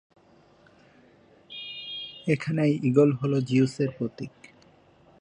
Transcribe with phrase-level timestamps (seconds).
[2.27, 4.33] এখানে ঈগল হল জিউসের প্রতীক।